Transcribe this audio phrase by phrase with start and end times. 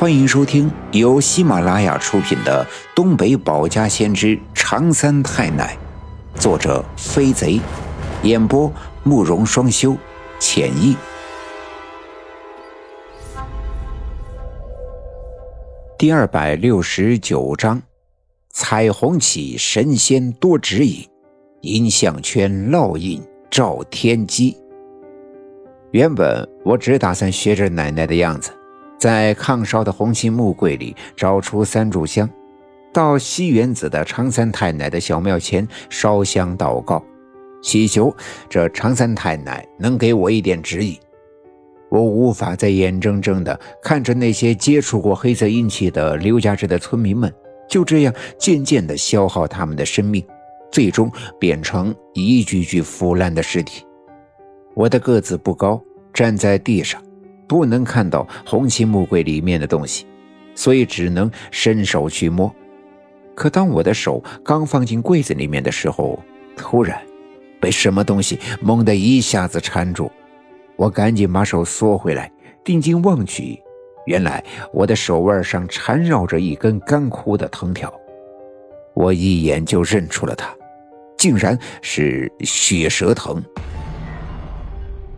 [0.00, 5.76] 欢迎收听由喜马拉雅出品的《东北保家先知长三太奶》，
[6.40, 7.60] 作者飞贼，
[8.22, 8.72] 演播
[9.02, 9.94] 慕容双修，
[10.38, 10.96] 浅意。
[15.98, 17.82] 第二百六十九章：
[18.48, 21.06] 彩虹起神仙多指引，
[21.60, 24.56] 银项圈烙印照天机。
[25.90, 28.50] 原本我只打算学着奶奶的样子。
[29.00, 32.28] 在炕烧的红漆木柜里找出三炷香，
[32.92, 37.02] 到西园子的常三太奶的小庙前烧香祷告，
[37.62, 38.14] 祈求
[38.48, 40.98] 这常三太奶能给我一点指引。
[41.88, 47.32] 我无法再眼睁睁地看着那些接触过黑色阴气的刘家寨的村民们
[47.68, 50.22] 就这样渐渐地消耗他们的生命，
[50.70, 53.82] 最终变成一具具腐烂的尸体。
[54.74, 57.02] 我的个子不高，站在地上。
[57.50, 60.06] 不能看到红漆木柜里面的东西，
[60.54, 62.54] 所以只能伸手去摸。
[63.34, 66.16] 可当我的手刚放进柜子里面的时候，
[66.56, 67.02] 突然
[67.58, 70.08] 被什么东西猛地一下子缠住。
[70.76, 72.30] 我赶紧把手缩回来，
[72.62, 73.60] 定睛望去，
[74.06, 77.92] 原来我的手腕上缠绕着一根干枯的藤条。
[78.94, 80.54] 我一眼就认出了它，
[81.18, 83.42] 竟然是血蛇藤。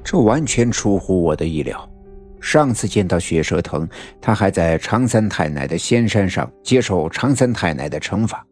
[0.02, 1.91] 这完全出乎我的意料。
[2.42, 3.88] 上次见到血蛇藤，
[4.20, 8.44] 他还在常三太奶的仙山上接受常三太奶的惩罚，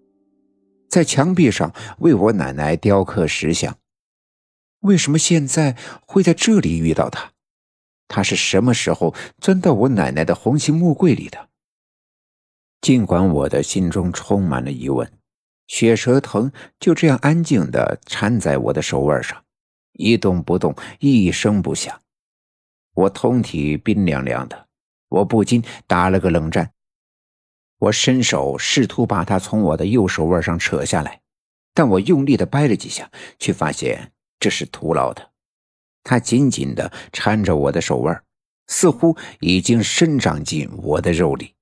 [0.88, 3.76] 在墙壁上为我奶奶雕刻石像。
[4.80, 7.32] 为什么现在会在这里遇到他？
[8.08, 11.48] 他是什么时候钻到我奶奶的红漆木柜里的？
[12.80, 15.12] 尽管我的心中充满了疑问，
[15.66, 19.44] 血蛇藤就这样安静地缠在我的手腕上，
[19.92, 22.00] 一动不动，一声不响。
[23.00, 24.66] 我通体冰凉凉的，
[25.08, 26.72] 我不禁打了个冷战。
[27.78, 31.22] 我伸手试图把它从我的右手腕上扯下来，
[31.72, 35.30] 但我用力的掰了几下，却发现这是徒劳的。
[36.04, 38.22] 它紧紧的缠着我的手腕，
[38.66, 41.54] 似乎已经伸长进我的肉里。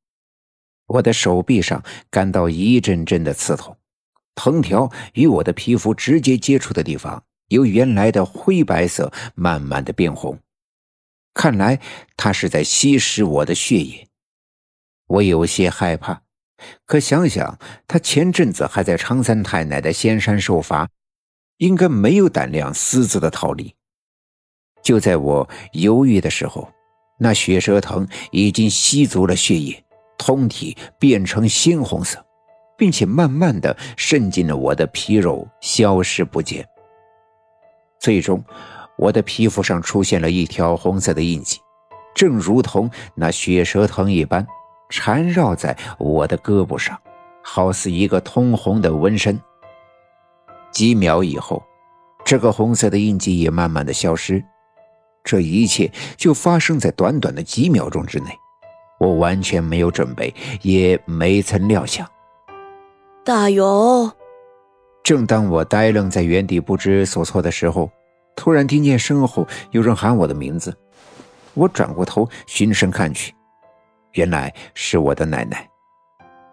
[0.86, 3.76] 我的手臂上感到一阵阵的刺痛，
[4.34, 10.36] 藤条与我的皮肤直接接触的地方，由原来的灰白色慢慢的变红。
[11.38, 11.78] 看来
[12.16, 14.08] 他是在吸食我的血液，
[15.06, 16.22] 我有些害怕。
[16.84, 17.56] 可想想
[17.86, 20.88] 他前阵子还在常三太奶的仙山受罚，
[21.58, 23.72] 应该没有胆量私自的逃离。
[24.82, 26.72] 就在我犹豫的时候，
[27.20, 29.84] 那血蛇藤已经吸足了血液，
[30.18, 32.26] 通体变成鲜红色，
[32.76, 36.66] 并且慢慢的渗进了我的皮肉，消失不见。
[38.00, 38.42] 最终。
[38.98, 41.60] 我的皮肤上出现了一条红色的印记，
[42.14, 44.44] 正如同那血蛇藤一般，
[44.90, 47.00] 缠绕在我的胳膊上，
[47.44, 49.40] 好似一个通红的纹身。
[50.72, 51.62] 几秒以后，
[52.24, 54.44] 这个红色的印记也慢慢的消失。
[55.22, 58.26] 这一切就发生在短短的几秒钟之内，
[58.98, 62.04] 我完全没有准备，也没曾料想。
[63.24, 64.10] 大勇，
[65.04, 67.88] 正当我呆愣在原地不知所措的时候。
[68.38, 70.72] 突然听见身后有人喊我的名字，
[71.54, 73.34] 我转过头循声看去，
[74.12, 75.68] 原来是我的奶奶。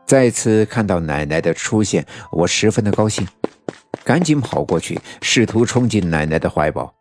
[0.04, 3.28] 再次看到奶奶的出现，我十分的高兴，
[4.04, 6.92] 赶紧跑过去，试图冲进奶奶的怀抱。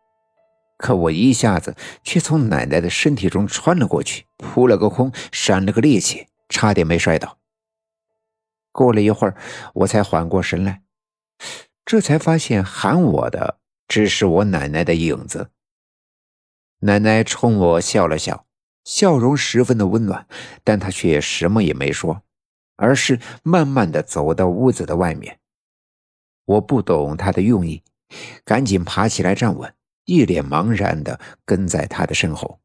[0.77, 7.39] 可我一下子却从奶奶的身体中穿了过去，扑了个空，闪了个趔趄，差点没摔倒。
[8.71, 9.34] 过了一会儿，
[9.73, 10.83] 我才缓过神来，
[11.87, 13.61] 这才发现喊我的。
[13.89, 15.50] 只是我奶奶的影子。
[16.81, 18.47] 奶奶冲我笑了笑，
[18.84, 20.27] 笑容十分的温暖，
[20.62, 22.23] 但她却什么也没说，
[22.77, 25.39] 而是慢慢的走到屋子的外面。
[26.44, 27.83] 我不懂她的用意，
[28.44, 29.75] 赶紧爬起来站稳，
[30.05, 32.61] 一脸茫然的跟在她的身后。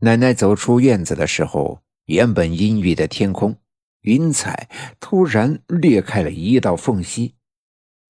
[0.00, 3.56] 奶奶走出院子的时候，原本阴郁的天空，
[4.02, 4.68] 云彩
[5.00, 7.34] 突然裂开了一道缝隙。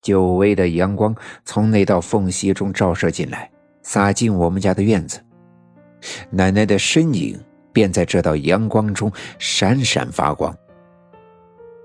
[0.05, 1.15] 久违的阳光
[1.45, 3.49] 从那道缝隙中照射进来，
[3.81, 5.19] 洒进我们家的院子。
[6.29, 7.35] 奶奶的身影
[7.73, 10.55] 便在这道阳光中闪闪发光。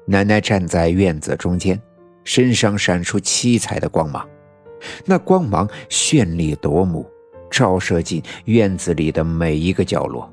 [0.04, 1.80] 奶奶站在院子中间，
[2.22, 4.28] 身上闪出七彩的光芒，
[5.06, 7.08] 那光芒绚丽夺目，
[7.50, 10.30] 照射进院子里的每一个角落。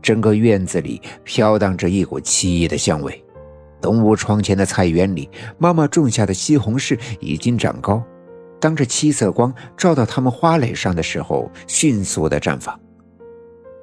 [0.00, 3.23] 整个院子里飘荡着一股奇异的香味。
[3.84, 5.28] 东屋窗前的菜园里，
[5.58, 8.02] 妈妈种下的西红柿已经长高。
[8.58, 12.80] 当这七色光照到它们花蕾上的时候，迅速的绽放。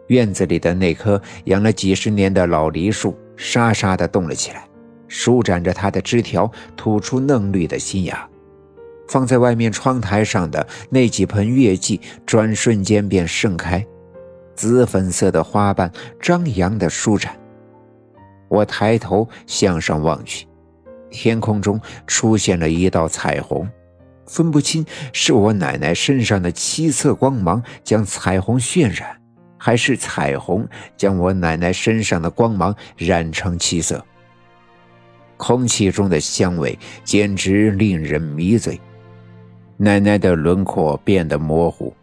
[0.07, 4.67] 院子里的那棵养了几十年的老梨树沙沙地动了起来，
[5.07, 8.27] 舒展着它的枝条，吐出嫩绿的新芽。
[9.07, 13.85] 放在外面窗台上的那几盆月季，转瞬间便盛开，
[14.55, 17.37] 紫粉色的花瓣张扬地舒展。
[18.51, 20.45] 我抬头向上望去，
[21.09, 23.65] 天空中出现了一道彩虹，
[24.25, 29.17] 分不清是我奶奶身上的七色光芒将彩虹渲染，
[29.57, 30.67] 还是彩虹
[30.97, 34.03] 将我奶奶身上的光芒染成七色。
[35.37, 38.77] 空气中的香味简直令人迷醉，
[39.77, 41.95] 奶奶的轮廓变得模糊，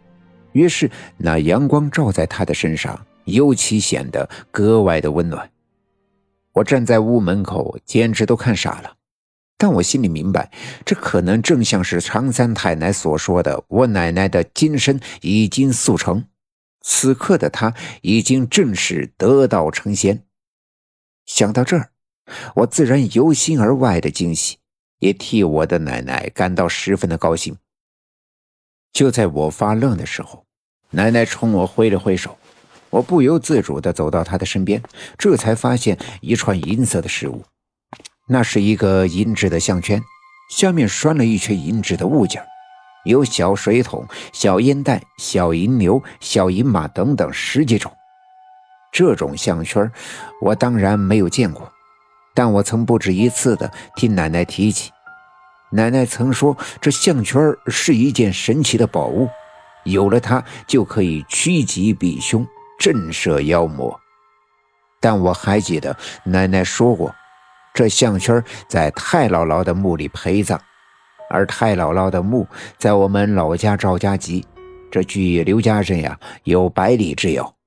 [0.53, 5.47] 于是那阳光照在她的身上，尤其显得格外的温暖。
[6.59, 8.95] 我站在屋门口，简直都看傻了。
[9.57, 10.51] 但我心里明白，
[10.85, 16.25] 这可能正像是常三太奶所说的，我奶奶的金身已经速成，
[16.81, 20.23] 此刻的她已经正式得道成仙。
[21.25, 21.91] 想到这儿，
[22.55, 24.57] 我自然由心而外的惊喜，
[24.99, 27.57] 也替我的奶奶感到十分的高兴。
[28.91, 30.45] 就在我发愣的时候，
[30.91, 32.37] 奶奶冲我挥了挥手。
[32.89, 34.81] 我不由自主地走到他的身边，
[35.17, 37.43] 这才发现一串银色的饰物，
[38.27, 40.01] 那是一个银质的项圈，
[40.51, 42.43] 下面拴了一圈银质的物件，
[43.05, 47.91] 有小水桶、小烟袋、小银牛、小银马等等十几种。
[48.91, 49.91] 这种项圈
[50.41, 51.71] 我当然没有见过，
[52.33, 54.91] 但我曾不止一次地听奶奶提起。
[55.71, 59.29] 奶奶曾说，这项圈是一件神奇的宝物，
[59.83, 62.43] 有了它就可以趋吉避凶。
[62.79, 63.99] 震慑妖魔，
[65.01, 67.13] 但我还记得奶奶说过，
[67.73, 70.57] 这项圈在太姥姥的墓里陪葬，
[71.29, 72.47] 而太姥姥的墓
[72.77, 74.45] 在我们老家赵家集，
[74.89, 77.58] 这距刘家镇呀有百里之遥。